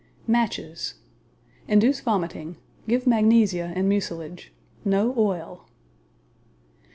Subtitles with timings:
[0.25, 0.95] Matches
[1.67, 2.57] Induce vomiting.
[2.87, 4.51] Give magnesia and mucilage.
[4.83, 5.67] NO OIL.